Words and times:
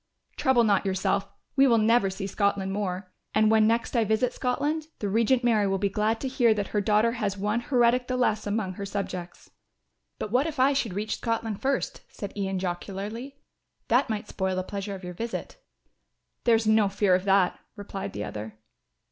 "Trouble 0.35 0.63
not 0.63 0.83
yourself, 0.83 1.29
you 1.55 1.69
will 1.69 1.77
never 1.77 2.09
see 2.09 2.25
Scotland 2.25 2.71
more; 2.73 3.13
and 3.35 3.51
when 3.51 3.67
next 3.67 3.95
I 3.95 4.03
visit 4.03 4.33
Scotland 4.33 4.87
the 4.97 5.07
Regent 5.07 5.43
Mary 5.43 5.67
will 5.67 5.77
be 5.77 5.89
glad 5.89 6.19
to 6.21 6.27
hear 6.27 6.55
that 6.55 6.69
her 6.69 6.81
daughter 6.81 7.11
has 7.11 7.37
one 7.37 7.59
heretic 7.59 8.07
the 8.07 8.17
less 8.17 8.47
among 8.47 8.73
her 8.73 8.85
subjects." 8.87 9.51
"But 10.17 10.31
what 10.31 10.47
if 10.47 10.59
I 10.59 10.73
should 10.73 10.95
reach 10.95 11.17
Scotland 11.17 11.61
first," 11.61 12.01
said 12.09 12.35
Ian 12.35 12.57
jocularly. 12.57 13.35
"That 13.89 14.09
might 14.09 14.27
spoil 14.27 14.55
the 14.55 14.63
pleasure 14.63 14.95
of 14.95 15.03
your 15.03 15.13
visit." 15.13 15.57
"There 16.45 16.55
is 16.55 16.65
no 16.65 16.89
fear 16.89 17.13
of 17.13 17.25
that," 17.25 17.59
replied 17.75 18.13
the 18.13 18.23
other. 18.23 18.57